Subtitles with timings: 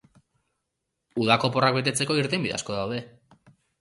[1.25, 3.03] Udako oporrak betetzeko irtenbide asko daude.